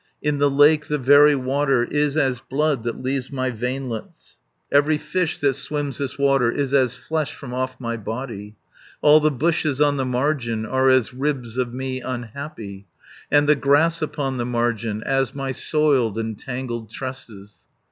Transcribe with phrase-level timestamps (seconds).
[0.19, 4.37] In the lake the very water Is as blood that leaves my veinlets;
[4.71, 8.55] Every fish that swims this water, Is as flesh from off my body;
[9.03, 12.87] All the bushes on the margin Are as ribs of me unhappy;
[13.31, 17.57] And the grass upon the margin As my soiled and tangled tresses."